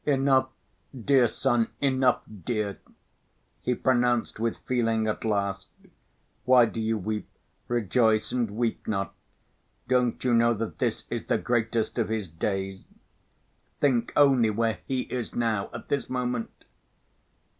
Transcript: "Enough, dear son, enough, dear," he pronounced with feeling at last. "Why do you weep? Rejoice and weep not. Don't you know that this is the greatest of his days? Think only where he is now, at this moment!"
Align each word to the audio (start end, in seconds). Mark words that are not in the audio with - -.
"Enough, 0.03 0.49
dear 1.05 1.27
son, 1.27 1.67
enough, 1.79 2.23
dear," 2.45 2.79
he 3.61 3.75
pronounced 3.75 4.39
with 4.39 4.57
feeling 4.65 5.05
at 5.05 5.23
last. 5.23 5.67
"Why 6.43 6.65
do 6.65 6.81
you 6.81 6.97
weep? 6.97 7.29
Rejoice 7.67 8.31
and 8.31 8.49
weep 8.49 8.87
not. 8.87 9.13
Don't 9.87 10.23
you 10.23 10.33
know 10.33 10.55
that 10.55 10.79
this 10.79 11.05
is 11.11 11.25
the 11.25 11.37
greatest 11.37 11.99
of 11.99 12.09
his 12.09 12.27
days? 12.27 12.85
Think 13.75 14.11
only 14.15 14.49
where 14.49 14.79
he 14.87 15.01
is 15.01 15.35
now, 15.35 15.69
at 15.71 15.89
this 15.89 16.09
moment!" 16.09 16.49